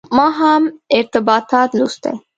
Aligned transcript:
ما 0.17 0.27
هم 0.39 0.63
ارتباطات 0.97 1.69
لوستي. 1.77 2.11